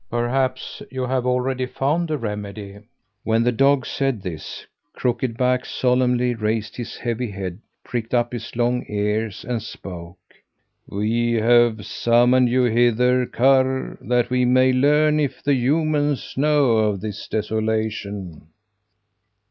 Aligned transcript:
Perhaps 0.09 0.81
you 0.89 1.03
have 1.05 1.27
already 1.27 1.67
found 1.67 2.09
some 2.09 2.17
remedy?" 2.21 2.79
When 3.23 3.43
the 3.43 3.51
dog 3.51 3.85
said 3.85 4.19
this, 4.23 4.65
Crooked 4.93 5.37
Back 5.37 5.63
solemnly 5.63 6.33
raised 6.33 6.75
his 6.75 6.97
heavy 6.97 7.29
head, 7.29 7.59
pricked 7.83 8.11
up 8.11 8.33
his 8.33 8.55
long 8.55 8.83
ears, 8.89 9.45
and 9.47 9.61
spoke: 9.61 10.17
"We 10.87 11.33
have 11.33 11.85
summoned 11.85 12.49
you 12.49 12.63
hither, 12.63 13.27
Karr, 13.27 13.99
that 14.01 14.31
we 14.31 14.43
may 14.43 14.73
learn 14.73 15.19
if 15.19 15.43
the 15.43 15.53
humans 15.53 16.33
know 16.35 16.77
of 16.77 17.01
this 17.01 17.27
desolation." 17.27 18.47